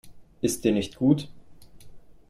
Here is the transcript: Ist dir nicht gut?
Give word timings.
Ist 0.41 0.63
dir 0.63 0.71
nicht 0.71 0.95
gut? 0.97 1.29